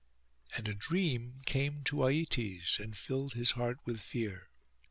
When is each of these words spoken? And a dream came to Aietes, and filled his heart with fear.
And 0.57 0.67
a 0.67 0.73
dream 0.73 1.43
came 1.45 1.83
to 1.83 1.97
Aietes, 2.03 2.79
and 2.79 2.97
filled 2.97 3.33
his 3.35 3.51
heart 3.51 3.77
with 3.85 4.01
fear. 4.01 4.49